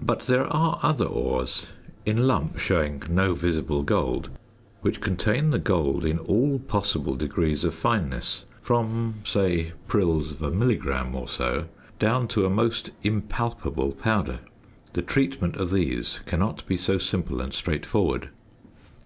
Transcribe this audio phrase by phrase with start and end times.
[0.00, 1.66] But there are other ores,
[2.06, 4.30] in lump showing no visible gold,
[4.80, 10.50] which contain the gold in all possible degrees of fineness, from say prills of a
[10.50, 11.66] milligram or so
[11.98, 14.38] down to a most impalpable powder.
[14.94, 18.30] The treatment of these cannot be so simple and straightforward.